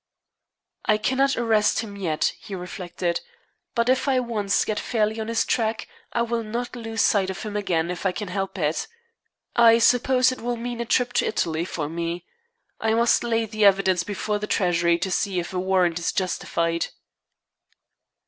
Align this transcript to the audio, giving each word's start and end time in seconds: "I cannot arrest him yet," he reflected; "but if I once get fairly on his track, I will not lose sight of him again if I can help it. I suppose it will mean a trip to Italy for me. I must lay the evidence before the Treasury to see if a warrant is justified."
"I 0.85 0.97
cannot 0.97 1.37
arrest 1.37 1.81
him 1.81 1.95
yet," 1.95 2.33
he 2.39 2.55
reflected; 2.55 3.21
"but 3.75 3.87
if 3.87 4.07
I 4.07 4.19
once 4.19 4.65
get 4.65 4.79
fairly 4.79 5.19
on 5.19 5.27
his 5.27 5.45
track, 5.45 5.87
I 6.11 6.23
will 6.23 6.41
not 6.43 6.75
lose 6.75 7.03
sight 7.03 7.29
of 7.29 7.43
him 7.43 7.55
again 7.55 7.91
if 7.91 8.03
I 8.03 8.11
can 8.11 8.27
help 8.27 8.57
it. 8.57 8.87
I 9.55 9.77
suppose 9.77 10.31
it 10.31 10.41
will 10.41 10.57
mean 10.57 10.81
a 10.81 10.85
trip 10.85 11.13
to 11.21 11.27
Italy 11.27 11.65
for 11.65 11.87
me. 11.87 12.25
I 12.79 12.95
must 12.95 13.23
lay 13.23 13.45
the 13.45 13.63
evidence 13.63 14.03
before 14.03 14.39
the 14.39 14.47
Treasury 14.47 14.97
to 14.97 15.11
see 15.11 15.39
if 15.39 15.53
a 15.53 15.59
warrant 15.59 15.99
is 15.99 16.11
justified." 16.11 16.87